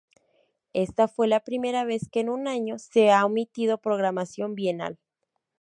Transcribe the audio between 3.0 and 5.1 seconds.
ha omitido programación bienal.